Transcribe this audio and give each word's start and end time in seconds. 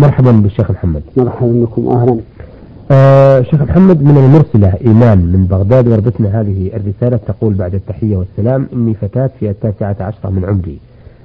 مرحبا 0.00 0.30
بالشيخ 0.30 0.70
محمد. 0.70 1.02
مرحبا 1.16 1.64
بكم 1.64 1.88
أهلا. 1.88 2.20
آه 2.90 3.42
شيخ 3.42 3.62
محمد 3.62 4.02
من 4.02 4.16
المرسلة 4.16 4.74
إيمان 4.86 5.18
من 5.18 5.46
بغداد 5.46 5.88
وردتنا 5.88 6.40
هذه 6.40 6.70
الرسالة 6.74 7.16
تقول 7.16 7.54
بعد 7.54 7.74
التحية 7.74 8.16
والسلام 8.16 8.66
إني 8.72 8.94
فتاة 8.94 9.30
في 9.40 9.50
التاسعة 9.50 9.96
عشرة 10.00 10.30
من 10.30 10.44
عمري. 10.44 10.78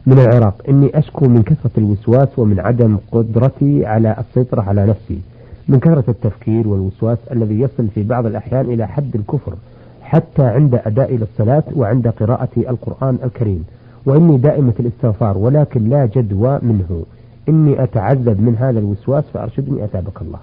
من 0.06 0.20
العراق 0.20 0.56
إني 0.70 0.98
أشكو 1.00 1.28
من 1.28 1.44
كثرة 1.44 1.72
الوسواس 1.78 2.40
ومن 2.40 2.60
عدم 2.60 2.98
قدرتي 3.12 3.86
على 3.86 4.16
السيطرة 4.20 4.62
على 4.62 4.86
نفسي. 4.86 5.20
من 5.68 5.80
كثرة 5.80 6.06
التفكير 6.08 6.68
والوسواس 6.68 7.18
الذي 7.32 7.60
يصل 7.60 7.88
في 7.96 8.04
بعض 8.04 8.26
الأحيان 8.26 8.66
إلى 8.66 8.88
حد 8.88 9.16
الكفر 9.16 9.54
حتى 10.02 10.44
عند 10.44 10.80
أداء 10.86 11.16
للصلاة 11.16 11.64
وعند 11.76 12.08
قراءة 12.08 12.50
القرآن 12.58 13.18
الكريم. 13.24 13.64
وإني 14.06 14.38
دائمة 14.38 14.74
الاستغفار 14.80 15.38
ولكن 15.38 15.90
لا 15.90 16.10
جدوى 16.16 16.60
منه. 16.62 17.04
إني 17.50 17.84
أتعذب 17.84 18.42
من 18.42 18.56
هذا 18.60 18.80
الوسواس 18.80 19.24
فأرشدني 19.34 19.84
أتابك 19.84 20.22
الله. 20.22 20.40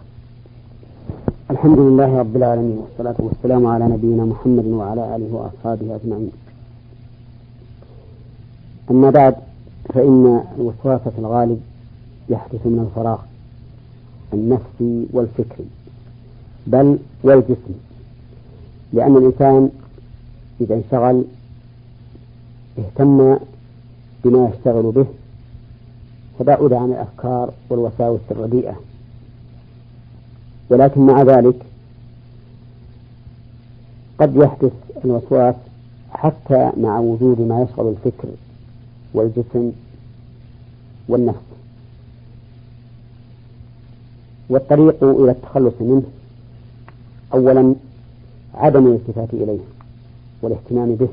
الحمد 1.50 1.78
لله 1.78 2.18
رب 2.18 2.36
العالمين 2.36 2.78
والصلاة 2.78 3.14
والسلام 3.18 3.66
على 3.66 3.84
نبينا 3.84 4.24
محمد 4.24 4.64
وعلى 4.64 5.16
آله 5.16 5.34
وأصحابه 5.34 5.96
أجمعين. 5.96 6.30
أما 8.90 9.10
بعد 9.10 9.34
فإن 9.94 10.40
الوسواس 10.58 11.00
في 11.00 11.18
الغالب 11.18 11.60
يحدث 12.28 12.66
من 12.66 12.86
الفراغ 12.90 13.18
النفسي 14.34 15.06
والفكري 15.12 15.66
بل 16.66 16.98
والجسمي 17.22 17.80
لأن 18.92 19.16
الإنسان 19.16 19.70
إذا 20.60 20.74
انشغل 20.74 21.24
اهتم 22.78 23.36
بما 24.24 24.48
يشتغل 24.48 24.82
به 24.82 25.06
فبعد 26.40 26.72
عن 26.72 26.90
الأفكار 26.92 27.52
والوساوس 27.70 28.20
الرديئة. 28.30 28.80
ولكن 30.70 31.00
مع 31.00 31.22
ذلك 31.22 31.54
قد 34.18 34.36
يحدث 34.36 34.72
الوسواس 35.04 35.54
حتى 36.12 36.72
مع 36.76 36.98
وجود 36.98 37.40
ما 37.40 37.62
يشغل 37.62 37.88
الفكر 37.88 38.28
والجسم 39.14 39.72
والنفس. 41.08 41.40
والطريق 44.48 45.04
إلى 45.04 45.30
التخلص 45.30 45.74
منه 45.80 46.02
أولا 47.34 47.74
عدم 48.54 48.86
الالتفات 48.86 49.28
إليه 49.34 49.60
والاهتمام 50.42 50.94
به. 50.94 51.08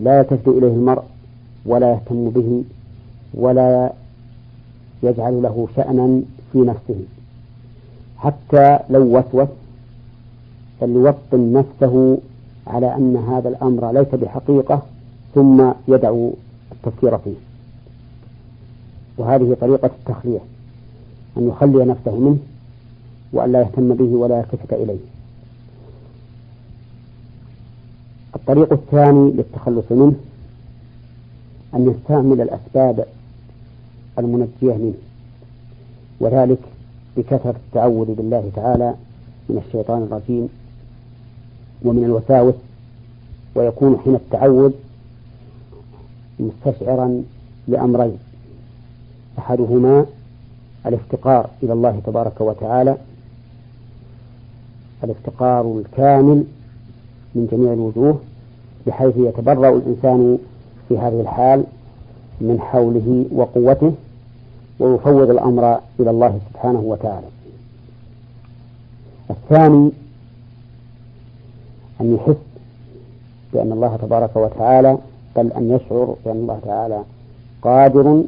لا 0.00 0.18
يلتفت 0.18 0.48
إليه 0.48 0.72
المرء 0.72 1.02
ولا 1.66 1.92
يهتم 1.92 2.30
به 2.30 2.64
ولا 3.34 3.92
يجعل 5.02 5.42
له 5.42 5.68
شأنا 5.76 6.22
في 6.52 6.58
نفسه. 6.58 7.00
حتى 8.18 8.78
لو 8.90 9.18
وسوس 9.18 9.48
فليوطن 10.80 11.52
نفسه 11.52 12.18
على 12.66 12.96
أن 12.96 13.16
هذا 13.16 13.48
الأمر 13.48 13.92
ليس 13.92 14.14
بحقيقة 14.14 14.82
ثم 15.34 15.72
يدعو 15.88 16.32
التفكير 16.72 17.18
فيه. 17.18 17.34
وهذه 19.18 19.56
طريقة 19.60 19.90
التخلية 19.98 20.40
أن 21.36 21.48
يخلي 21.48 21.84
نفسه 21.84 22.18
منه 22.18 22.38
وأن 23.32 23.52
لا 23.52 23.60
يهتم 23.60 23.94
به 23.94 24.16
ولا 24.16 24.38
يلتفت 24.38 24.72
إليه. 24.72 24.98
الطريق 28.34 28.72
الثاني 28.72 29.30
للتخلص 29.30 29.84
منه 29.90 30.14
أن 31.74 31.90
يستعمل 31.90 32.40
الأسباب 32.40 33.06
المنجية 34.20 34.76
منه. 34.76 34.94
وذلك 36.20 36.58
بكثرة 37.16 37.54
التعوذ 37.66 38.14
بالله 38.14 38.50
تعالى 38.56 38.94
من 39.48 39.62
الشيطان 39.66 40.02
الرجيم 40.02 40.48
ومن 41.84 42.04
الوساوس 42.04 42.54
ويكون 43.54 43.98
حين 44.04 44.14
التعوذ 44.14 44.72
مستشعرا 46.40 47.22
لأمرين. 47.68 48.18
أحدهما 49.38 50.06
الافتقار 50.86 51.50
إلى 51.62 51.72
الله 51.72 52.00
تبارك 52.06 52.40
وتعالى 52.40 52.96
الافتقار 55.04 55.78
الكامل 55.78 56.44
من 57.34 57.48
جميع 57.52 57.72
الوجوه 57.72 58.18
بحيث 58.86 59.16
يتبرأ 59.16 59.68
الإنسان 59.76 60.38
في 60.88 60.98
هذه 60.98 61.20
الحال 61.20 61.64
من 62.40 62.60
حوله 62.60 63.24
وقوته 63.32 63.92
ويفوض 64.80 65.30
الأمر 65.30 65.80
إلى 66.00 66.10
الله 66.10 66.40
سبحانه 66.52 66.80
وتعالى. 66.80 67.26
الثاني 69.30 69.90
أن 72.00 72.14
يحس 72.14 72.36
بأن 73.52 73.72
الله 73.72 73.96
تبارك 73.96 74.36
وتعالى 74.36 74.98
بل 75.36 75.52
أن 75.52 75.70
يشعر 75.70 76.16
بأن 76.24 76.36
الله 76.36 76.60
تعالى 76.66 77.02
قادر 77.62 78.22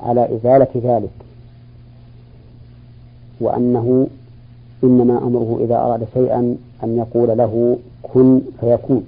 على 0.00 0.36
إزالة 0.36 0.68
ذلك. 0.76 1.10
وأنه 3.40 4.06
إنما 4.84 5.18
أمره 5.18 5.58
إذا 5.64 5.76
أراد 5.76 6.06
شيئا 6.14 6.56
أن 6.84 6.98
يقول 6.98 7.38
له 7.38 7.78
كن 8.02 8.40
فيكون. 8.60 9.06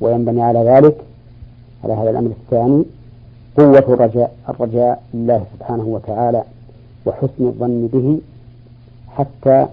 وينبني 0.00 0.42
على 0.42 0.58
ذلك 0.58 0.96
على 1.84 1.92
هذا 1.92 2.10
الأمر 2.10 2.30
الثاني 2.30 2.84
قوة 3.58 3.78
الرجاء 3.78 4.36
الرجاء 4.48 5.02
لله 5.14 5.46
سبحانه 5.58 5.82
وتعالى 5.84 6.42
وحسن 7.06 7.40
الظن 7.46 7.86
به 7.92 8.20
حتى 9.16 9.66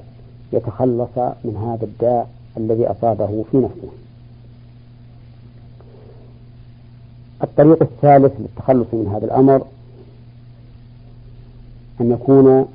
يتخلص 0.54 1.18
من 1.18 1.58
هذا 1.58 1.86
الداء 1.86 2.30
الذي 2.58 2.88
أصابه 2.88 3.44
في 3.52 3.58
نفسه. 3.58 3.90
الطريق 7.44 7.82
الثالث 7.82 8.32
للتخلص 8.40 8.88
من 8.94 9.08
هذا 9.08 9.26
الأمر 9.26 9.62
أن 12.02 12.12
يكون 12.12 12.66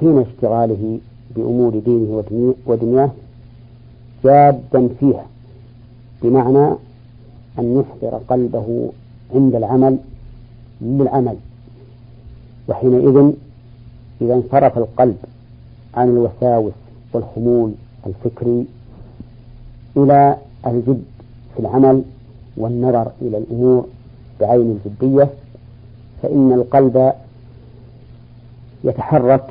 حين 0.00 0.18
اشتغاله 0.18 0.98
بأمور 1.36 1.78
دينه 1.78 2.24
ودنياه 2.66 3.10
جادا 4.24 4.88
فيها 5.00 5.26
بمعنى 6.22 6.74
أن 7.58 7.80
يحضر 7.80 8.16
قلبه 8.28 8.90
عند 9.34 9.54
العمل 9.54 9.98
للعمل. 10.80 11.36
وحينئذ 12.68 13.32
إذا 14.20 14.34
انصرف 14.34 14.78
القلب 14.78 15.16
عن 15.94 16.08
الوساوس 16.08 16.72
والخمول 17.12 17.72
الفكري 18.06 18.66
إلى 19.96 20.36
الجد 20.66 21.02
في 21.54 21.60
العمل 21.60 22.02
والنظر 22.56 23.10
إلى 23.22 23.38
الأمور 23.38 23.86
بعين 24.40 24.78
الجدية 24.86 25.30
فإن 26.22 26.52
القلب 26.52 27.12
يتحرك 28.84 29.44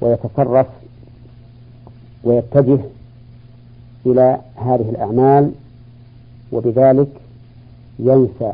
ويتصرف 0.00 0.66
ويتجه 2.24 2.78
إلى 4.06 4.40
هذه 4.56 4.90
الأعمال 4.90 5.52
وبذلك 6.52 7.08
ينسى 7.98 8.52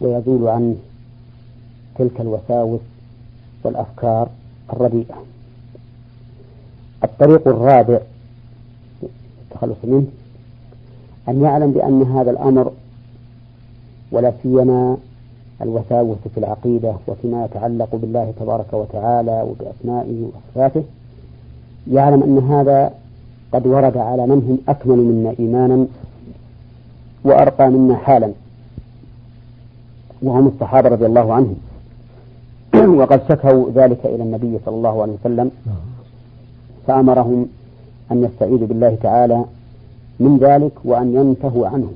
ويزول 0.00 0.48
عنه 0.48 0.76
تلك 1.98 2.20
الوساوس 2.20 2.80
والأفكار 3.64 4.28
الرديئة. 4.72 5.14
الطريق 7.04 7.48
الرابع 7.48 7.98
التخلص 9.42 9.76
منه 9.84 10.06
أن 11.28 11.42
يعلم 11.42 11.72
بأن 11.72 12.02
هذا 12.02 12.30
الأمر 12.30 12.72
ولا 14.12 14.32
سيما 14.42 14.96
الوساوس 15.62 16.16
في 16.34 16.38
العقيدة 16.40 16.94
وفيما 17.06 17.44
يتعلق 17.44 17.88
بالله 17.96 18.32
تبارك 18.40 18.72
وتعالى 18.72 19.42
وبأسمائه 19.42 20.28
وصفاته 20.32 20.84
يعلم 21.92 22.22
أن 22.22 22.38
هذا 22.38 22.92
قد 23.52 23.66
ورد 23.66 23.96
على 23.96 24.26
من 24.26 24.32
هم 24.48 24.58
أكمل 24.68 24.96
منا 24.96 25.34
إيمانا 25.40 25.86
وأرقى 27.24 27.70
منا 27.70 27.96
حالا. 27.96 28.32
وهم 30.22 30.46
الصحابة 30.46 30.88
رضي 30.88 31.06
الله 31.06 31.32
عنهم 31.34 31.56
وقد 33.00 33.20
شكوا 33.28 33.70
ذلك 33.74 33.98
إلى 34.04 34.22
النبي 34.22 34.58
صلى 34.66 34.74
الله 34.74 35.02
عليه 35.02 35.12
وسلم. 35.12 35.50
فأمرهم 36.86 37.46
أن 38.12 38.24
يستعيذوا 38.24 38.66
بالله 38.66 38.98
تعالى 39.02 39.44
من 40.20 40.38
ذلك 40.38 40.72
وأن 40.84 41.14
ينتهوا 41.14 41.66
عنه. 41.66 41.92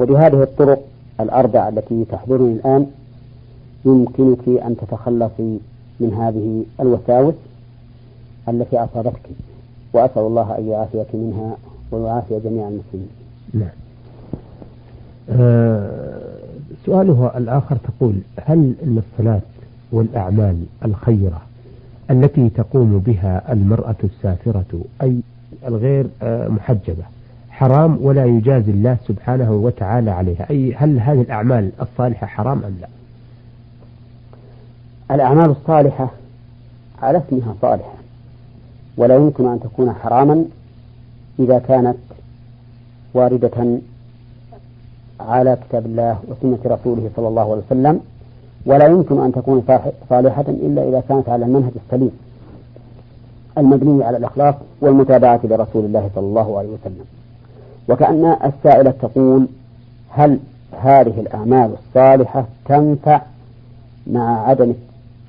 وبهذه 0.00 0.42
الطرق 0.42 0.80
الأربع 1.20 1.68
التي 1.68 2.04
تحضرني 2.04 2.52
الآن 2.52 2.86
يمكنك 3.84 4.48
أن 4.48 4.76
تتخلصي 4.76 5.58
من 6.00 6.14
هذه 6.14 6.64
الوساوس 6.80 7.34
التي 8.48 8.78
أصابتك. 8.78 9.30
وأسأل 9.92 10.22
الله 10.22 10.58
أن 10.58 10.68
يعافيك 10.68 11.14
منها 11.14 11.56
ويعافي 11.92 12.40
جميع 12.44 12.68
المسلمين. 12.68 13.21
نعم. 13.54 13.68
أه 15.30 16.12
سؤالها 16.86 17.38
الآخر 17.38 17.76
تقول 17.76 18.14
هل 18.46 18.74
أن 18.82 18.98
الصلاة 18.98 19.40
والأعمال 19.92 20.64
الخيرة 20.84 21.42
التي 22.10 22.48
تقوم 22.48 22.98
بها 22.98 23.52
المرأة 23.52 23.94
السافرة 24.04 24.84
أي 25.02 25.20
الغير 25.66 26.06
آه، 26.22 26.48
محجبة 26.48 27.02
حرام 27.50 27.98
ولا 28.00 28.24
يجازي 28.24 28.70
الله 28.70 28.96
سبحانه 29.08 29.52
وتعالى 29.52 30.10
عليها 30.10 30.50
أي 30.50 30.74
هل 30.74 30.98
هذه 31.00 31.20
الأعمال 31.20 31.70
الصالحة 31.80 32.26
حرام 32.26 32.62
أم 32.64 32.76
لا 32.80 32.88
الأعمال 35.14 35.50
الصالحة 35.50 36.10
على 37.02 37.22
اسمها 37.28 37.54
صالحة 37.62 37.94
ولا 38.96 39.16
يمكن 39.16 39.46
أن 39.46 39.60
تكون 39.60 39.92
حراما 39.92 40.44
إذا 41.38 41.58
كانت 41.58 41.96
واردة 43.14 43.78
على 45.20 45.56
كتاب 45.68 45.86
الله 45.86 46.18
وسنة 46.28 46.58
رسوله 46.66 47.10
صلى 47.16 47.28
الله 47.28 47.50
عليه 47.50 47.62
وسلم 47.66 48.00
ولا 48.66 48.86
يمكن 48.86 49.20
أن 49.20 49.32
تكون 49.32 49.62
صالحة 50.10 50.44
إلا 50.48 50.88
إذا 50.88 51.02
كانت 51.08 51.28
على 51.28 51.44
المنهج 51.44 51.72
السليم 51.86 52.10
المبني 53.58 54.04
على 54.04 54.16
الإخلاص 54.16 54.54
والمتابعة 54.80 55.40
لرسول 55.44 55.84
الله 55.84 56.10
صلى 56.14 56.24
الله 56.24 56.58
عليه 56.58 56.68
وسلم 56.68 57.04
وكأن 57.88 58.36
السائلة 58.44 58.90
تقول 58.90 59.46
هل 60.10 60.38
هذه 60.80 61.20
الأعمال 61.20 61.70
الصالحة 61.88 62.44
تنفع 62.64 63.20
مع 64.06 64.48
عدم 64.48 64.74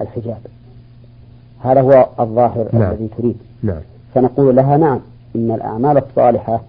الحجاب 0.01 0.39
هذا 1.59 1.81
هو 1.81 2.07
الظاهر 2.19 2.67
نعم. 2.73 2.91
الذي 2.91 3.09
تريد 3.17 3.37
نعم. 3.63 3.81
فنقول 4.15 4.55
لها 4.55 4.77
نعم 4.77 4.99
إن 5.35 5.51
الأعمال 5.51 5.97
الصالحة 5.97 6.61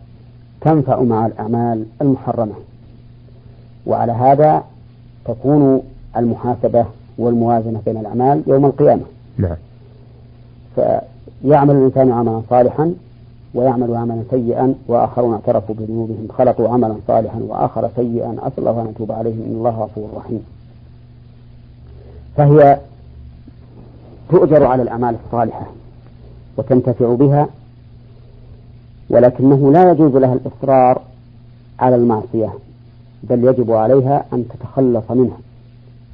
تنفع 0.65 1.03
مع 1.03 1.27
الأعمال 1.27 1.85
المحرمة. 2.03 2.55
وعلى 3.87 4.13
هذا 4.13 4.65
تكون 5.25 5.83
المحاسبة 6.17 6.87
والموازنة 7.19 7.81
بين 7.87 7.97
الأعمال 7.97 8.43
يوم 8.47 8.67
القيامة. 8.67 9.03
نعم. 9.39 9.57
فيعمل 10.75 11.77
الإنسان 11.77 12.13
عملا 12.13 12.43
صالحا 12.51 12.95
ويعمل 13.55 13.97
عملا 13.97 14.23
سيئا 14.31 14.75
وآخرون 14.89 15.33
اعترفوا 15.33 15.75
بذنوبهم 15.75 16.29
خلقوا 16.39 16.69
عملا 16.69 16.95
صالحا 17.07 17.39
وآخر 17.49 17.91
سيئا. 17.97 18.37
أسأل 18.39 18.59
الله 18.59 18.83
أن 18.83 18.89
يتوب 18.89 19.13
عليهم. 19.13 19.43
إن 19.47 19.53
الله 19.53 19.71
غفور 19.71 20.09
رحيم. 20.17 20.45
فهي 22.37 22.79
تؤجر 24.31 24.65
على 24.65 24.83
الأعمال 24.83 25.17
الصالحة 25.27 25.67
وتنتفع 26.57 27.15
بها 27.15 27.49
ولكنه 29.11 29.73
لا 29.73 29.91
يجوز 29.91 30.17
لها 30.17 30.35
الإصرار 30.35 31.03
على 31.81 31.97
المعصية 31.97 32.53
بل 33.23 33.45
يجب 33.45 33.73
عليها 33.73 34.25
أن 34.33 34.45
تتخلص 34.49 35.11
منها 35.11 35.39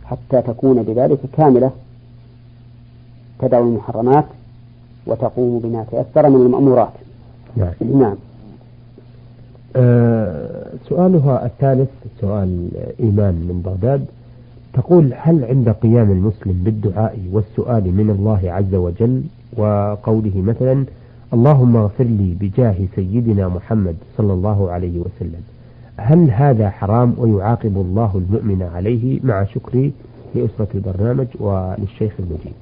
حتى 0.05 0.43
تكون 0.43 0.83
بذلك 0.83 1.19
كاملة 1.37 1.71
تدع 3.39 3.59
المحرمات 3.59 4.25
وتقوم 5.07 5.59
بما 5.59 5.85
تيسر 5.91 6.29
من 6.29 6.47
المأمورات. 6.47 6.93
نعم, 7.57 7.73
نعم. 8.01 8.17
أه 9.77 10.67
سؤالها 10.89 11.47
الثالث 11.47 11.89
سؤال 12.21 12.69
إيمان 13.01 13.35
من 13.35 13.63
بغداد. 13.65 14.05
تقول 14.75 15.15
هل 15.17 15.45
عند 15.45 15.69
قيام 15.69 16.11
المسلم 16.11 16.63
بالدعاء 16.65 17.19
والسؤال 17.33 17.85
من 17.85 18.11
الله 18.11 18.41
عز 18.53 18.75
وجل 18.75 19.23
وقوله 19.57 20.33
مثلا 20.37 20.85
اللهم 21.35 21.77
اغفر 21.77 22.05
لي 22.05 22.35
بجاه 22.41 22.75
سيدنا 22.97 23.49
محمد 23.49 23.97
صلى 24.17 24.33
الله 24.33 24.71
عليه 24.71 24.99
وسلم. 24.99 25.43
هل 25.97 26.31
هذا 26.31 26.71
حرام 26.71 27.15
ويعاقب 27.19 27.77
الله 27.77 28.11
المؤمن 28.15 28.63
عليه 28.75 29.21
مع 29.25 29.45
شكري 29.45 29.93
لأسرة 30.35 30.69
البرنامج 30.75 31.27
وللشيخ 31.41 32.13
المجيب؟ 32.19 32.59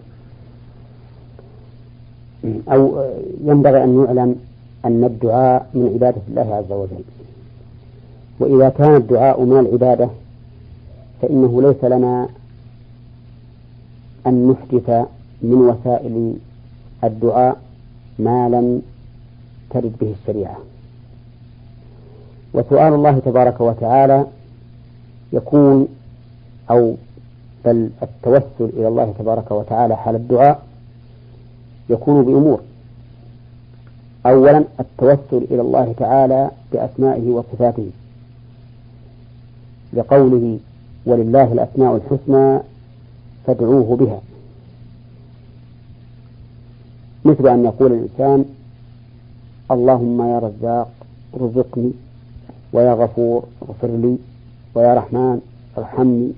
أو 2.72 3.10
ينبغي 3.44 3.84
أن 3.84 4.04
يعلم 4.04 4.36
أن 4.84 5.04
الدعاء 5.04 5.70
من 5.74 5.90
عبادة 5.94 6.22
الله 6.28 6.54
عز 6.54 6.72
وجل. 6.72 7.04
وإذا 8.40 8.68
كان 8.68 8.96
الدعاء 8.96 9.44
من 9.44 9.58
العبادة 9.58 10.08
فإنه 11.22 11.62
ليس 11.62 11.84
لنا 11.84 12.28
أن 14.26 14.48
نحدث 14.48 14.90
من 15.42 15.54
وسائل 15.54 16.34
الدعاء 17.04 17.67
ما 18.18 18.48
لم 18.48 18.82
ترد 19.70 19.92
به 20.00 20.14
الشريعة. 20.20 20.56
وسؤال 22.54 22.94
الله 22.94 23.18
تبارك 23.18 23.60
وتعالى 23.60 24.26
يكون 25.32 25.88
أو 26.70 26.94
بل 27.64 27.90
التوسل 28.02 28.44
إلى 28.60 28.88
الله 28.88 29.14
تبارك 29.18 29.50
وتعالى 29.50 29.96
حال 29.96 30.14
الدعاء 30.14 30.62
يكون 31.90 32.24
بأمور. 32.24 32.60
أولا 34.26 34.64
التوسل 34.80 35.46
إلى 35.50 35.60
الله 35.60 35.94
تعالى 35.96 36.50
بأسمائه 36.72 37.30
وصفاته 37.30 37.90
لقوله 39.92 40.58
ولله 41.06 41.52
الأسماء 41.52 41.96
الحسنى 41.96 42.60
فادعوه 43.46 43.96
بها. 43.96 44.20
مثل 47.24 47.48
أن 47.48 47.64
يقول 47.64 47.92
الإنسان 47.92 48.44
اللهم 49.70 50.22
يا 50.22 50.38
رزاق 50.38 50.90
رزقني 51.40 51.92
ويا 52.72 52.92
غفور 52.92 53.44
اغفر 53.62 53.88
لي 53.88 54.16
ويا 54.74 54.94
رحمن 54.94 55.40
ارحمني. 55.78 56.32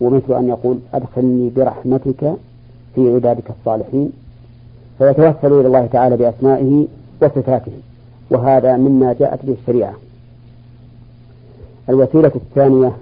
ومثل 0.00 0.32
أن 0.32 0.48
يقول 0.48 0.78
أدخلني 0.94 1.50
برحمتك 1.56 2.34
في 2.94 3.14
عبادك 3.14 3.50
الصالحين. 3.50 4.12
فيتوسل 4.98 5.52
إلى 5.52 5.66
الله 5.66 5.86
تعالى 5.86 6.16
بأسمائه 6.16 6.86
وصفاته 7.22 7.72
وهذا 8.30 8.76
مما 8.76 9.12
جاءت 9.12 9.46
به 9.46 9.56
الشريعة. 9.60 9.94
الوسيلة 11.88 12.32
الثانية 12.34 12.92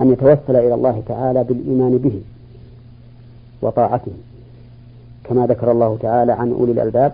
أن 0.00 0.12
يتوسل 0.12 0.56
إلى 0.56 0.74
الله 0.74 1.02
تعالى 1.08 1.44
بالإيمان 1.44 1.98
به 1.98 2.20
وطاعته. 3.62 4.12
كما 5.28 5.46
ذكر 5.46 5.72
الله 5.72 5.98
تعالى 6.00 6.32
عن 6.32 6.52
أولي 6.52 6.72
الألباب 6.72 7.12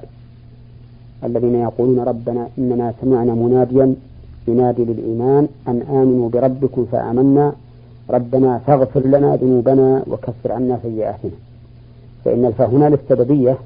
الذين 1.24 1.54
يقولون 1.54 1.98
ربنا 2.00 2.48
إننا 2.58 2.94
سمعنا 3.00 3.34
مناديا 3.34 3.94
ينادي 4.48 4.84
للإيمان 4.84 5.48
أن 5.68 5.82
آمنوا 5.90 6.28
بربكم 6.28 6.86
فآمنا. 6.92 7.52
ربنا 8.10 8.58
فاغفر 8.58 9.00
لنا 9.00 9.36
ذنوبنا 9.36 10.02
وكفر 10.06 10.52
عنا 10.52 10.78
سيئاتنا. 10.82 11.30
فإن 12.24 12.44
الفاء 12.44 12.68
هنا 12.68 12.88
للسببية 12.88 13.56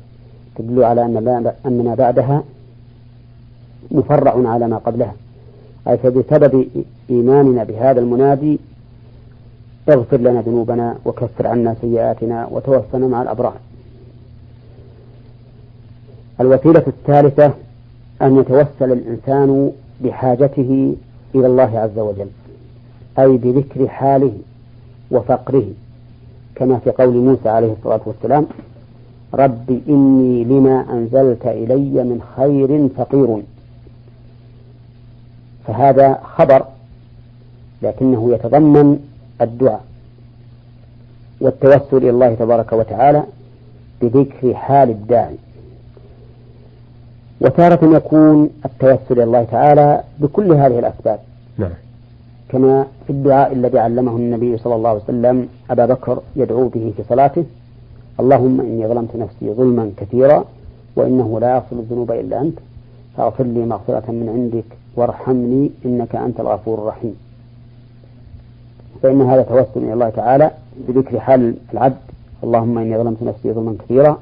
تدل 0.56 0.84
على 0.84 1.04
أن 1.04 1.52
أننا 1.66 1.94
بعدها 1.94 2.42
مفرع 3.90 4.48
على 4.48 4.68
ما 4.68 4.76
قبلها. 4.76 5.14
أي 5.88 5.98
فبسبب 5.98 6.66
إيماننا 7.10 7.64
بهذا 7.64 8.00
المنادي 8.00 8.58
اغفر 9.88 10.16
لنا 10.16 10.40
ذنوبنا 10.40 10.96
وكفر 11.04 11.46
عنا 11.46 11.76
سيئاتنا 11.80 12.48
وتوفنا 12.50 13.06
مع 13.08 13.22
الأبرار. 13.22 13.56
الوسيلة 16.40 16.84
الثالثة 16.86 17.52
أن 18.22 18.38
يتوسل 18.38 18.92
الإنسان 18.92 19.72
بحاجته 20.00 20.96
إلى 21.34 21.46
الله 21.46 21.78
عز 21.78 21.98
وجل 21.98 22.28
أي 23.18 23.36
بذكر 23.36 23.88
حاله 23.88 24.32
وفقره 25.10 25.64
كما 26.54 26.78
في 26.78 26.90
قول 26.90 27.16
موسى 27.16 27.48
عليه 27.48 27.72
الصلاة 27.72 28.00
والسلام 28.06 28.46
رب 29.34 29.80
إني 29.88 30.44
لما 30.44 30.86
أنزلت 30.92 31.46
إلي 31.46 32.04
من 32.04 32.22
خير 32.36 32.88
فقير. 32.88 33.42
فهذا 35.66 36.20
خبر 36.22 36.64
لكنه 37.82 38.34
يتضمن 38.34 38.98
الدعاء 39.40 39.84
والتوسل 41.40 41.96
إلى 41.96 42.10
الله 42.10 42.34
تبارك 42.34 42.72
وتعالى 42.72 43.22
بذكر 44.02 44.54
حال 44.54 44.90
الداعي. 44.90 45.36
وتارة 47.40 47.96
يكون 47.96 48.50
التوسل 48.64 48.98
إلى 49.12 49.24
الله 49.24 49.44
تعالى 49.44 50.02
بكل 50.18 50.52
هذه 50.52 50.78
الأسباب 50.78 51.18
نعم. 51.58 51.70
كما 52.48 52.86
في 53.06 53.10
الدعاء 53.10 53.52
الذي 53.52 53.78
علمه 53.78 54.16
النبي 54.16 54.58
صلى 54.58 54.74
الله 54.74 54.90
عليه 54.90 55.00
وسلم 55.02 55.48
أبا 55.70 55.86
بكر 55.86 56.20
يدعو 56.36 56.68
به 56.68 56.92
في 56.96 57.02
صلاته 57.08 57.44
اللهم 58.20 58.60
إني 58.60 58.86
ظلمت 58.86 59.16
نفسي 59.16 59.52
ظلما 59.52 59.92
كثيرا 59.96 60.44
وإنه 60.96 61.40
لا 61.40 61.54
يغفر 61.54 61.76
الذنوب 61.76 62.10
إلا 62.12 62.40
أنت 62.40 62.58
فاغفر 63.16 63.44
لي 63.44 63.66
مغفرة 63.66 64.10
من 64.10 64.28
عندك 64.28 64.64
وارحمني 64.96 65.70
إنك 65.84 66.16
أنت 66.16 66.40
الغفور 66.40 66.78
الرحيم 66.78 67.16
فإن 69.02 69.22
هذا 69.22 69.42
توسل 69.42 69.84
إلى 69.84 69.92
الله 69.92 70.08
تعالى 70.10 70.50
بذكر 70.88 71.20
حال 71.20 71.54
العبد 71.72 71.96
اللهم 72.44 72.78
إني 72.78 72.98
ظلمت 72.98 73.22
نفسي 73.22 73.52
ظلما 73.52 73.76
كثيرا 73.84 74.18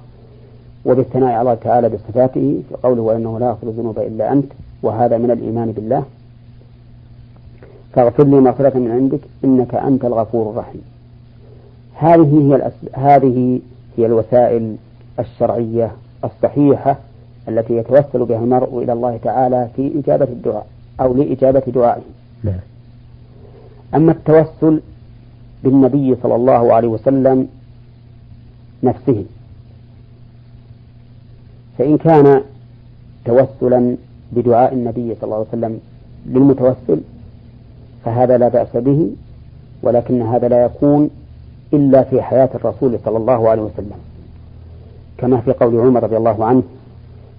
وبالثناء 0.86 1.28
على 1.28 1.40
الله 1.40 1.54
تعالى 1.54 1.88
بصفاته 1.88 2.62
في 2.68 2.74
قوله 2.82 3.02
وإنه 3.02 3.38
لا 3.38 3.46
يغفر 3.46 3.66
الذنوب 3.66 3.98
إلا 3.98 4.32
أنت 4.32 4.52
وهذا 4.82 5.18
من 5.18 5.30
الإيمان 5.30 5.72
بالله. 5.72 6.04
فاغفر 7.92 8.24
لي 8.24 8.36
مغفرة 8.40 8.78
من 8.78 8.90
عندك 8.90 9.20
إنك 9.44 9.74
أنت 9.74 10.04
الغفور 10.04 10.50
الرحيم. 10.50 10.82
هذه 11.94 12.50
هي 12.50 12.56
الأس... 12.56 12.72
هذه 12.92 13.60
هي 13.96 14.06
الوسائل 14.06 14.76
الشرعية 15.18 15.92
الصحيحة 16.24 16.96
التي 17.48 17.76
يتوسل 17.76 18.24
بها 18.24 18.38
المرء 18.38 18.82
إلى 18.82 18.92
الله 18.92 19.16
تعالى 19.22 19.68
في 19.76 19.92
إجابة 19.98 20.24
الدعاء 20.24 20.66
أو 21.00 21.14
لإجابة 21.14 21.62
دعائه. 21.74 22.02
نعم. 22.44 22.60
أما 23.94 24.12
التوسل 24.12 24.80
بالنبي 25.64 26.16
صلى 26.22 26.34
الله 26.34 26.74
عليه 26.74 26.88
وسلم 26.88 27.48
نفسه 28.82 29.24
فإن 31.78 31.98
كان 31.98 32.42
توسلا 33.24 33.96
بدعاء 34.32 34.72
النبي 34.74 35.14
صلى 35.14 35.24
الله 35.24 35.36
عليه 35.36 35.48
وسلم 35.48 35.80
للمتوسل 36.26 37.00
فهذا 38.04 38.38
لا 38.38 38.48
بأس 38.48 38.76
به 38.76 39.10
ولكن 39.82 40.22
هذا 40.22 40.48
لا 40.48 40.64
يكون 40.64 41.10
إلا 41.72 42.02
في 42.02 42.22
حياة 42.22 42.48
الرسول 42.54 42.98
صلى 43.04 43.16
الله 43.16 43.48
عليه 43.48 43.62
وسلم. 43.62 43.98
كما 45.18 45.40
في 45.40 45.52
قول 45.52 45.80
عمر 45.80 46.02
رضي 46.02 46.16
الله 46.16 46.44
عنه 46.44 46.62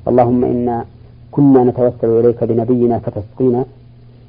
اللهم 0.07 0.43
إنا 0.45 0.85
كنا 1.31 1.63
نتوسل 1.63 2.19
إليك 2.19 2.43
بنبينا 2.43 2.99
فتسقينا 2.99 3.65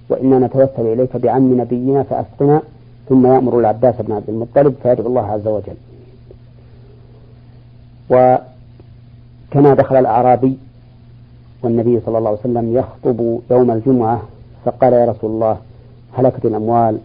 وإنا 0.09 0.39
نتوسل 0.39 0.87
إليك 0.93 1.17
بعم 1.17 1.61
نبينا 1.61 2.03
فأسقنا 2.03 2.63
ثم 3.09 3.27
يأمر 3.27 3.59
العباس 3.59 3.95
بن 4.01 4.13
عبد 4.13 4.29
المطلب 4.29 4.75
فيدعو 4.83 5.07
الله 5.07 5.27
عز 5.27 5.47
وجل. 5.47 5.77
وكما 9.51 9.75
دخل 9.75 9.97
الأعرابي 9.97 10.59
والنبي 11.63 12.01
صلى 12.01 12.19
الله 12.19 12.31
عليه 12.31 12.41
وسلم 12.41 12.77
يخطب 12.77 13.39
يوم 13.51 13.71
الجمعة 13.71 14.23
فقال 14.65 14.93
يا 14.93 15.05
رسول 15.05 15.31
الله 15.31 15.57
هلكت 16.19 16.45
الأموال 16.45 16.99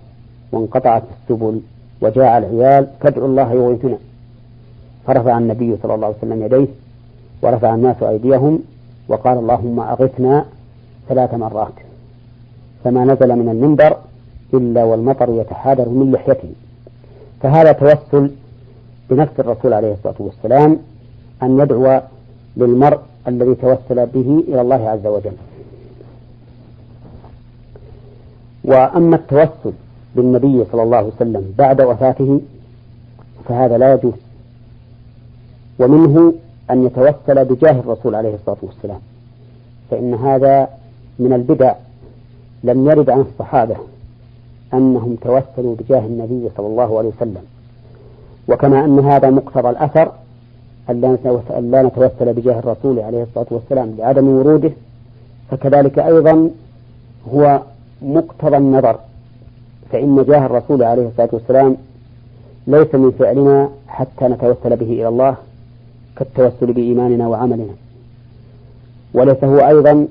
وانقطعت 0.51 1.03
السبل 1.13 1.59
وجاء 2.01 2.38
العيال 2.38 2.88
فادعوا 3.00 3.27
الله 3.27 3.53
يغيثنا. 3.53 3.97
فرفع 5.07 5.38
النبي 5.38 5.77
صلى 5.83 5.95
الله 5.95 6.07
عليه 6.07 6.17
وسلم 6.17 6.43
يديه 6.43 6.67
ورفع 7.41 7.75
الناس 7.75 8.03
أيديهم 8.03 8.59
وقال 9.07 9.38
اللهم 9.38 9.79
أغثنا 9.79 10.45
ثلاث 11.09 11.33
مرات. 11.33 11.73
فما 12.83 13.05
نزل 13.05 13.35
من 13.35 13.50
المنبر 13.50 13.97
إلا 14.53 14.83
والمطر 14.83 15.29
يتحادر 15.29 15.89
من 15.89 16.12
لحيته. 16.12 16.50
فهذا 17.41 17.71
توسل 17.71 18.31
بنفس 19.09 19.39
الرسول 19.39 19.73
عليه 19.73 19.93
الصلاة 19.93 20.15
والسلام 20.19 20.79
أن 21.43 21.59
يدعو 21.59 22.01
للمرء 22.57 23.00
الذي 23.27 23.55
توسل 23.55 24.05
به 24.05 24.43
إلى 24.48 24.62
الله 24.62 24.89
عز 24.89 25.05
وجل. 25.07 25.31
وأما 28.63 29.15
التوسل 29.15 29.74
بالنبي 30.15 30.65
صلى 30.72 30.83
الله 30.83 30.98
عليه 30.98 31.12
وسلم 31.15 31.53
بعد 31.57 31.81
وفاته 31.81 32.41
فهذا 33.48 33.77
لا 33.77 33.93
يجوز. 33.93 34.13
ومنه 35.79 36.33
أن 36.72 36.86
يتوسل 36.86 37.45
بجاه 37.45 37.79
الرسول 37.79 38.15
عليه 38.15 38.36
الصلاة 38.36 38.57
والسلام 38.62 39.00
فإن 39.91 40.13
هذا 40.13 40.67
من 41.19 41.33
البدع 41.33 41.75
لم 42.63 42.89
يرد 42.89 43.10
عن 43.10 43.22
الصحابة 43.22 43.75
أنهم 44.74 45.15
توسلوا 45.22 45.75
بجاه 45.75 46.00
النبي 46.00 46.50
صلى 46.57 46.67
الله 46.67 46.98
عليه 46.98 47.10
وسلم. 47.10 47.43
وكما 48.48 48.86
أن 48.86 49.00
هذا 49.00 49.29
مقتضى 49.29 49.69
الأثر 49.69 50.12
أن 50.89 51.01
لا 51.71 51.81
نتوسل 51.83 52.33
بجاه 52.33 52.59
الرسول 52.59 52.99
عليه 52.99 53.23
الصلاة 53.23 53.45
والسلام 53.51 53.95
لعدم 53.97 54.27
وروده 54.27 54.71
فكذلك 55.51 55.99
أيضا 55.99 56.49
هو 57.33 57.61
مقتضى 58.01 58.57
النظر 58.57 58.99
فإن 59.91 60.23
جاه 60.27 60.45
الرسول 60.45 60.83
عليه 60.83 61.07
الصلاة 61.07 61.29
والسلام 61.31 61.77
ليس 62.67 62.95
من 62.95 63.11
فعلنا 63.19 63.69
حتى 63.87 64.25
نتوسل 64.25 64.75
به 64.75 64.85
إلى 64.85 65.07
الله 65.07 65.35
كالتوسل 66.17 66.73
بإيماننا 66.73 67.27
وعملنا. 67.27 67.73
وليس 69.13 69.43
هو 69.43 69.57
أيضا 69.59 70.07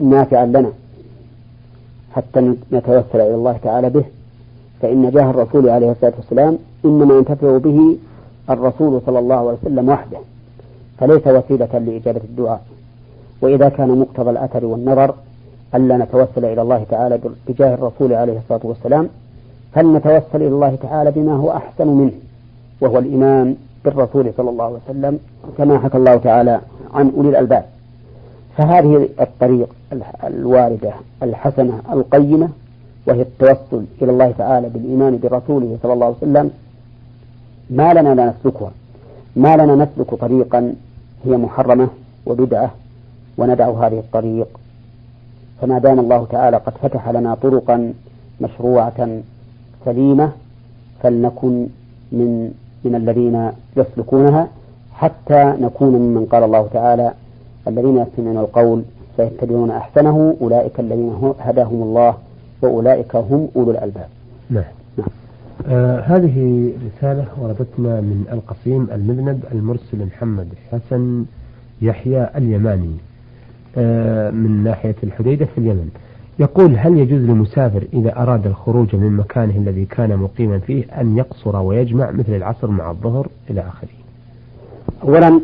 نافعا 0.00 0.46
لنا 0.46 0.72
حتى 2.14 2.54
نتوسل 2.72 3.20
إلى 3.20 3.34
الله 3.34 3.56
تعالى 3.62 3.90
به 3.90 4.04
فإن 4.82 5.10
جاه 5.10 5.30
الرسول 5.30 5.68
عليه 5.68 5.90
الصلاة 5.92 6.12
والسلام 6.18 6.58
إنما 6.84 7.14
ينتفع 7.14 7.56
به 7.56 7.96
الرسول 8.50 9.00
صلى 9.06 9.18
الله 9.18 9.36
عليه 9.36 9.58
وسلم 9.62 9.88
وحده 9.88 10.18
فليس 10.98 11.26
وسيلة 11.26 11.78
لإجابة 11.78 12.20
الدعاء. 12.24 12.60
وإذا 13.40 13.68
كان 13.68 13.98
مقتضى 13.98 14.30
الأثر 14.30 14.64
والنظر 14.64 15.14
ألا 15.74 15.96
نتوسل 15.96 16.44
إلى 16.44 16.62
الله 16.62 16.84
تعالى 16.90 17.20
بجاه 17.48 17.74
الرسول 17.74 18.12
عليه 18.12 18.38
الصلاة 18.38 18.60
والسلام 18.64 19.08
فلنتوسل 19.72 20.36
إلى 20.36 20.48
الله 20.48 20.76
تعالى 20.82 21.10
بما 21.10 21.32
هو 21.32 21.50
أحسن 21.50 21.86
منه 21.88 22.12
وهو 22.80 22.98
الإيمان 22.98 23.56
بالرسول 23.84 24.32
صلى 24.36 24.50
الله 24.50 24.64
عليه 24.64 24.78
وسلم 24.88 25.18
كما 25.58 25.78
حكى 25.78 25.96
الله 25.96 26.16
تعالى 26.16 26.60
عن 26.94 27.12
أولي 27.16 27.28
الألباب. 27.28 27.64
فهذه 28.56 29.08
الطريق 29.20 29.68
الواردة 30.24 30.92
الحسنة 31.22 31.80
القيمة 31.92 32.48
وهي 33.06 33.22
التوسل 33.22 33.84
إلى 34.02 34.10
الله 34.10 34.34
تعالى 34.38 34.68
بالإيمان 34.68 35.18
برسوله 35.22 35.78
صلى 35.82 35.92
الله 35.92 36.06
عليه 36.06 36.16
وسلم 36.16 36.50
ما 37.70 37.94
لنا 37.94 38.14
لا 38.14 38.32
نسلكها. 38.40 38.70
ما 39.36 39.56
لنا 39.56 39.74
نسلك 39.74 40.14
طريقا 40.14 40.74
هي 41.24 41.36
محرمة 41.36 41.88
وبدعة 42.26 42.70
وندع 43.38 43.70
هذه 43.70 43.98
الطريق. 43.98 44.48
فما 45.60 45.78
دام 45.78 46.00
الله 46.00 46.26
تعالى 46.30 46.56
قد 46.56 46.72
فتح 46.82 47.08
لنا 47.08 47.34
طرقا 47.34 47.92
مشروعة 48.40 49.20
سليمة 49.84 50.32
فلنكن 51.02 51.66
من 52.12 52.50
من 52.84 52.94
الذين 52.94 53.50
يسلكونها 53.76 54.48
حتى 54.94 55.54
نكون 55.60 55.92
ممن 55.92 56.24
قال 56.24 56.42
الله 56.44 56.68
تعالى 56.72 57.12
الذين 57.68 57.96
يستمعون 57.98 58.38
القول 58.38 58.82
فيتبعون 59.16 59.70
أحسنه 59.70 60.36
أولئك 60.40 60.80
الذين 60.80 61.32
هداهم 61.40 61.82
الله 61.82 62.14
وأولئك 62.62 63.16
هم 63.16 63.48
أولو 63.56 63.70
الألباب. 63.70 64.08
نعم. 64.50 64.75
آه 65.68 66.00
هذه 66.00 66.70
رسالة 66.86 67.26
وردتنا 67.40 68.00
من 68.00 68.24
القصيم 68.32 68.88
المذنب 68.92 69.44
المرسل 69.52 70.06
محمد 70.06 70.48
حسن 70.72 71.24
يحيى 71.82 72.28
اليماني 72.36 72.96
آه 73.76 74.30
من 74.30 74.64
ناحية 74.64 74.94
الحديدة 75.02 75.44
في 75.46 75.58
اليمن. 75.58 75.88
يقول 76.38 76.76
هل 76.78 76.98
يجوز 76.98 77.20
للمسافر 77.20 77.84
إذا 77.92 78.16
أراد 78.16 78.46
الخروج 78.46 78.96
من 78.96 79.12
مكانه 79.16 79.56
الذي 79.56 79.84
كان 79.84 80.16
مقيما 80.16 80.58
فيه 80.58 80.84
أن 81.00 81.16
يقصر 81.16 81.56
ويجمع 81.56 82.10
مثل 82.10 82.32
العصر 82.34 82.70
مع 82.70 82.90
الظهر 82.90 83.28
إلى 83.50 83.60
آخره؟ 83.60 83.88
أولا 85.02 85.40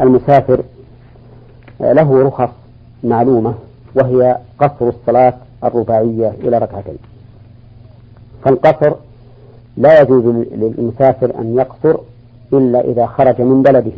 المسافر 0.00 0.62
له 1.80 2.22
رخص 2.22 2.50
معلومة 3.04 3.54
وهي 3.94 4.38
قصر 4.58 4.88
الصلاة 4.88 5.34
الرباعية 5.64 6.28
إلى 6.40 6.58
ركعتين. 6.58 6.98
فالقصر 8.44 8.94
لا 9.76 10.00
يجوز 10.00 10.24
للمسافر 10.52 11.38
أن 11.38 11.56
يقصر 11.56 12.00
إلا 12.52 12.80
إذا 12.80 13.06
خرج 13.06 13.40
من 13.40 13.62
بلده. 13.62 13.92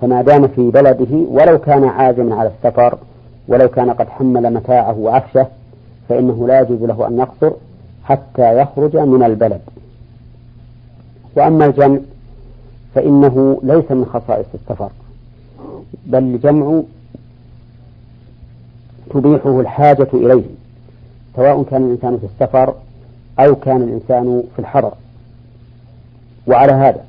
فما 0.00 0.22
دام 0.22 0.48
في 0.48 0.70
بلده 0.70 1.16
ولو 1.28 1.58
كان 1.58 1.84
عازما 1.84 2.34
على 2.36 2.50
السفر 2.56 2.98
ولو 3.48 3.68
كان 3.68 3.90
قد 3.90 4.08
حمل 4.08 4.54
متاعه 4.54 4.98
وعفشه 4.98 5.46
فإنه 6.08 6.46
لا 6.48 6.60
يجوز 6.60 6.82
له 6.82 7.08
أن 7.08 7.18
يقصر 7.18 7.52
حتى 8.04 8.58
يخرج 8.60 8.96
من 8.96 9.22
البلد. 9.22 9.60
وأما 11.36 11.66
الجمع 11.66 11.98
فإنه 12.94 13.60
ليس 13.62 13.90
من 13.90 14.04
خصائص 14.04 14.46
السفر 14.54 14.90
بل 16.06 16.18
الجمع 16.18 16.82
تبيحه 19.10 19.60
الحاجة 19.60 20.08
إليه 20.14 20.44
سواء 21.36 21.62
كان 21.62 21.82
الإنسان 21.84 22.18
في 22.18 22.24
السفر 22.26 22.74
أو 23.38 23.54
كان 23.54 23.82
الإنسان 23.82 24.42
في 24.54 24.58
الحضر 24.58 24.92
وعلى 26.46 26.72
هذا 26.72 27.04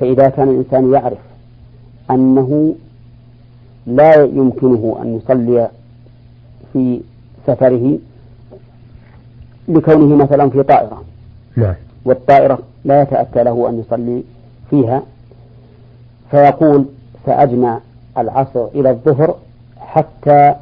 فإذا 0.00 0.28
كان 0.28 0.48
الإنسان 0.48 0.92
يعرف 0.92 1.18
أنه 2.10 2.74
لا 3.86 4.24
يمكنه 4.24 4.98
أن 5.02 5.16
يصلي 5.16 5.70
في 6.72 7.00
سفره 7.46 7.98
لكونه 9.68 10.16
مثلا 10.16 10.50
في 10.50 10.62
طائرة. 10.62 11.02
نعم 11.56 11.74
والطائرة 12.04 12.58
لا 12.84 13.02
يتأتى 13.02 13.44
له 13.44 13.68
أن 13.68 13.80
يصلي 13.80 14.22
فيها 14.70 15.02
فيقول 16.30 16.84
سأجمع 17.26 17.80
العصر 18.18 18.66
إلى 18.66 18.90
الظهر 18.90 19.36
حتى 19.78 20.54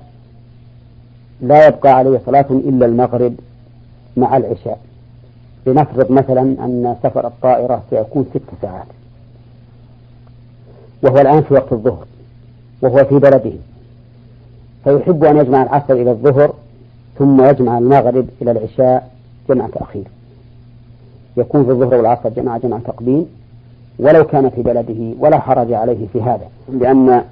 لا 1.41 1.67
يبقى 1.67 1.93
عليه 1.93 2.21
صلاة 2.27 2.47
إلا 2.51 2.87
المغرب 2.87 3.35
مع 4.17 4.37
العشاء. 4.37 4.81
لنفرض 5.67 6.13
مثلا 6.13 6.41
أن 6.43 6.97
سفر 7.03 7.27
الطائرة 7.27 7.83
سيكون 7.91 8.27
ست 8.35 8.63
ساعات. 8.63 8.87
وهو 11.03 11.19
الآن 11.19 11.43
في 11.43 11.55
وقت 11.55 11.73
الظهر 11.73 12.07
وهو 12.83 13.05
في 13.05 13.19
بلده. 13.19 13.53
فيحب 14.85 15.25
أن 15.25 15.37
يجمع 15.37 15.63
العصر 15.63 15.95
إلى 15.95 16.11
الظهر 16.11 16.55
ثم 17.19 17.45
يجمع 17.45 17.79
المغرب 17.79 18.27
إلى 18.43 18.51
العشاء 18.51 19.11
جمع 19.49 19.67
تأخير 19.67 20.05
يكون 21.37 21.65
في 21.65 21.71
الظهر 21.71 21.95
والعصر 21.95 22.29
جمع 22.29 22.59
جمع 22.59 22.79
تقديم 22.79 23.27
ولو 23.99 24.25
كان 24.25 24.51
في 24.51 24.63
بلده 24.63 25.15
ولا 25.19 25.39
حرج 25.39 25.73
عليه 25.73 26.07
في 26.13 26.23
هذا. 26.23 26.49
لأن 26.73 27.25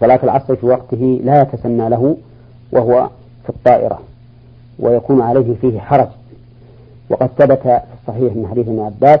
صلاة 0.00 0.20
العصر 0.22 0.56
في 0.56 0.66
وقته 0.66 1.20
لا 1.24 1.42
يتسنى 1.42 1.88
له 1.88 2.16
وهو 2.72 3.08
في 3.42 3.50
الطائرة 3.50 4.00
ويكون 4.78 5.20
عليه 5.20 5.54
فيه 5.60 5.80
حرج. 5.80 6.08
وقد 7.10 7.28
ثبت 7.38 7.58
في 7.58 7.80
الصحيح 8.00 8.32
من 8.36 8.46
حديث 8.50 8.68
ابن 8.68 8.80
عباس 8.80 9.20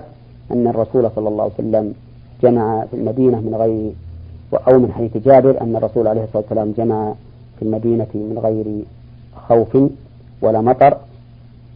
أن 0.52 0.66
الرسول 0.66 1.10
صلى 1.16 1.28
الله 1.28 1.42
عليه 1.44 1.54
وسلم 1.54 1.94
جمع 2.42 2.84
في 2.90 2.96
المدينة 2.96 3.40
من 3.40 3.54
غير 3.54 3.92
أو 4.68 4.78
من 4.78 4.92
حديث 4.92 5.16
جابر 5.16 5.60
أن 5.60 5.76
الرسول 5.76 6.06
عليه 6.08 6.24
الصلاة 6.24 6.42
والسلام 6.42 6.74
جمع 6.78 7.12
في 7.58 7.64
المدينة 7.64 8.06
من 8.14 8.38
غير 8.42 8.84
خوف 9.48 9.90
ولا 10.42 10.60
مطر 10.60 10.96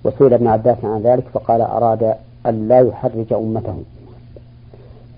وسئل 0.04 0.34
ابن 0.34 0.46
عباس 0.46 0.76
عن 0.84 1.02
ذلك 1.02 1.24
فقال 1.32 1.60
أراد 1.60 2.14
أن 2.46 2.68
لا 2.68 2.80
يحرج 2.80 3.32
أمته. 3.32 3.74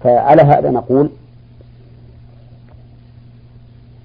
فعلى 0.04 0.42
هذا 0.42 0.70
نقول 0.70 1.08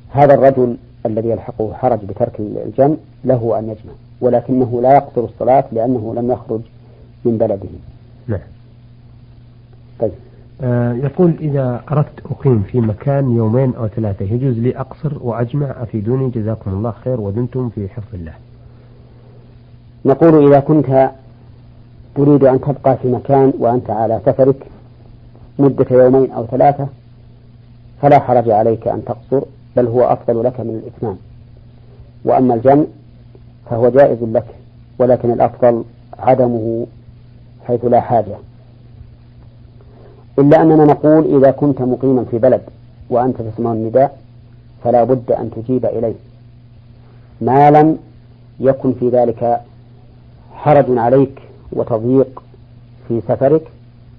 هذا 0.10 0.34
الرجل 0.34 0.78
الذي 1.06 1.30
يلحقه 1.30 1.74
حرج 1.74 2.00
بترك 2.06 2.40
الجمع 2.40 2.96
له 3.26 3.60
أن 3.60 3.64
يجمع 3.64 3.94
ولكنه 4.22 4.82
لا 4.82 4.94
يقصر 4.94 5.24
الصلاة 5.24 5.64
لأنه 5.72 6.14
لم 6.16 6.32
يخرج 6.32 6.62
من 7.26 7.38
بلده. 7.38 7.70
نعم. 8.28 8.40
طيب. 10.00 10.12
آه 10.62 10.94
يقول 10.94 11.34
إذا 11.40 11.82
أردت 11.92 12.26
أقيم 12.32 12.64
في 12.64 12.82
مكان 12.82 13.36
يومين 13.36 13.76
أو 13.76 13.88
ثلاثة 13.88 14.26
يجوز 14.26 14.58
لي 14.58 14.78
أقصر 14.78 15.12
وأجمع 15.22 15.66
أفيدوني 15.84 16.30
جزاكم 16.30 16.72
الله 16.72 16.92
خير 16.92 17.22
ودمتم 17.22 17.70
في 17.70 17.90
حفظ 17.90 18.14
الله. 18.16 18.34
نقول 20.06 20.48
إذا 20.48 20.60
كنت 20.60 21.12
تريد 22.16 22.44
أن 22.44 22.62
تبقى 22.62 22.98
في 22.98 23.12
مكان 23.12 23.54
وأنت 23.60 23.90
على 23.90 24.22
سفرك 24.26 24.56
مدة 25.60 25.86
يومين 25.92 26.32
أو 26.32 26.46
ثلاثة 26.46 26.88
فلا 28.02 28.20
حرج 28.20 28.50
عليك 28.50 28.88
أن 28.88 29.06
تقصر 29.06 29.46
بل 29.76 29.88
هو 29.88 30.02
أفضل 30.02 30.44
لك 30.44 30.60
من 30.60 30.82
الإتمام. 30.84 31.18
وأما 32.26 32.54
الجمع 32.54 32.84
فهو 33.70 33.90
جائز 33.90 34.18
لك 34.24 34.46
ولكن 35.00 35.32
الأفضل 35.32 35.84
عدمه 36.20 36.88
حيث 37.68 37.86
لا 37.86 38.02
حاجة. 38.02 38.36
إلا 40.40 40.62
أننا 40.62 40.86
نقول 40.86 41.38
إذا 41.38 41.52
كنت 41.52 41.82
مقيما 41.82 42.26
في 42.32 42.38
بلد 42.38 42.62
وأنت 43.10 43.42
تسمع 43.42 43.72
النداء 43.74 44.18
فلا 44.84 45.04
بد 45.04 45.32
أن 45.32 45.52
تجيب 45.52 45.86
إليه. 45.86 46.14
ما 47.42 47.72
لم 47.72 47.98
يكن 48.60 48.94
في 48.94 49.10
ذلك 49.10 49.62
حرج 50.54 50.86
عليك 50.98 51.42
وتضييق 51.72 52.44
في 53.08 53.22
سفرك 53.28 53.62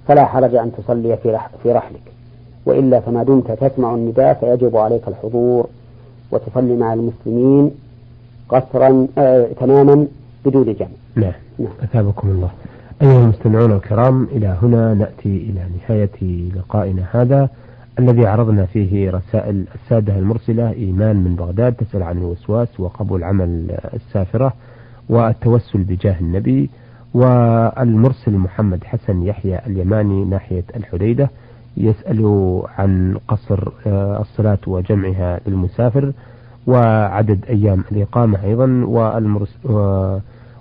فلا 0.08 0.24
حرج 0.24 0.54
أن 0.54 0.72
تصلي 0.78 1.16
في 1.62 1.72
رحلك. 1.72 2.02
وإلا 2.66 3.00
فما 3.00 3.22
دمت 3.22 3.50
تسمع 3.50 3.94
النداء 3.94 4.34
فيجب 4.34 4.76
عليك 4.76 5.08
الحضور 5.08 5.66
وتصلي 6.30 6.76
مع 6.76 6.94
المسلمين 6.94 7.70
قصرا 8.48 9.06
آه 9.18 9.46
تماما 9.60 10.06
بدون 10.44 10.74
جمع. 10.74 10.88
نعم. 11.16 11.32
نعم. 11.58 11.72
أثابكم 11.82 12.28
الله. 12.28 12.50
أيها 13.02 13.18
المستمعون 13.24 13.72
الكرام 13.72 14.24
إلى 14.24 14.56
هنا 14.62 14.94
نأتي 14.94 15.36
إلى 15.50 15.66
نهاية 15.78 16.50
لقائنا 16.56 17.04
هذا 17.12 17.48
الذي 17.98 18.26
عرضنا 18.26 18.66
فيه 18.66 19.10
رسائل 19.10 19.64
السادة 19.74 20.18
المرسلة 20.18 20.70
إيمان 20.70 21.16
من 21.24 21.36
بغداد 21.36 21.72
تسأل 21.74 22.02
عن 22.02 22.18
الوسواس 22.18 22.80
وقبول 22.80 23.24
عمل 23.24 23.78
السافرة 23.94 24.52
والتوسل 25.08 25.82
بجاه 25.82 26.20
النبي 26.20 26.70
والمرسل 27.14 28.32
محمد 28.32 28.84
حسن 28.84 29.22
يحيى 29.22 29.58
اليماني 29.66 30.24
ناحية 30.24 30.64
الحديدة 30.76 31.30
يسأل 31.76 32.62
عن 32.78 33.16
قصر 33.28 33.68
آه، 33.86 34.20
الصلاة 34.20 34.58
وجمعها 34.66 35.40
للمسافر 35.46 36.12
وعدد 36.66 37.44
أيام 37.48 37.84
الإقامة 37.92 38.44
أيضا 38.44 38.84
والمرس 38.86 39.58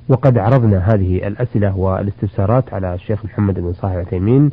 وقد 0.10 0.38
عرضنا 0.38 0.94
هذه 0.94 1.28
الأسئلة 1.28 1.78
والاستفسارات 1.78 2.74
على 2.74 2.94
الشيخ 2.94 3.26
محمد 3.26 3.60
بن 3.60 3.74
صالح 3.74 3.94
العثيمين 3.94 4.52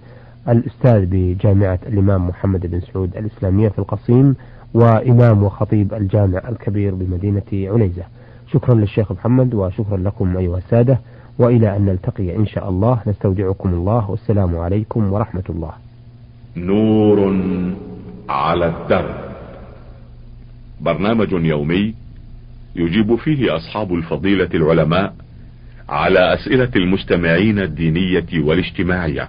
الأستاذ 0.49 1.07
بجامعة 1.07 1.79
الإمام 1.87 2.29
محمد 2.29 2.67
بن 2.67 2.81
سعود 2.81 3.17
الإسلامية 3.17 3.69
في 3.69 3.79
القصيم 3.79 4.35
وإمام 4.75 5.43
وخطيب 5.43 5.95
الجامع 5.95 6.43
الكبير 6.49 6.95
بمدينة 6.95 7.73
عنيزة. 7.73 8.03
شكرا 8.53 8.75
للشيخ 8.75 9.13
محمد 9.13 9.55
وشكرا 9.55 9.97
لكم 9.97 10.37
أيها 10.37 10.59
السادة 10.59 10.99
وإلى 11.39 11.77
أن 11.77 11.87
نلتقي 11.87 12.37
إن 12.37 12.47
شاء 12.47 12.69
الله. 12.69 13.01
نستودعكم 13.07 13.69
الله 13.69 14.11
والسلام 14.11 14.57
عليكم 14.57 15.13
ورحمة 15.13 15.45
الله. 15.51 15.73
نور 16.57 17.43
على 18.29 18.67
الدرب. 18.67 19.15
برنامج 20.81 21.33
يومي 21.33 21.95
يجيب 22.77 23.15
فيه 23.15 23.57
أصحاب 23.57 23.95
الفضيلة 23.95 24.51
العلماء 24.55 25.15
على 25.89 26.35
أسئلة 26.35 26.71
المستمعين 26.77 27.59
الدينية 27.59 28.27
والاجتماعية. 28.35 29.29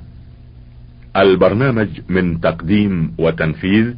البرنامج 1.18 1.88
من 2.10 2.42
تقديم 2.42 3.14
وتنفيذ 3.18 3.94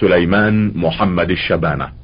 سليمان 0.00 0.72
محمد 0.74 1.30
الشبانة. 1.30 1.99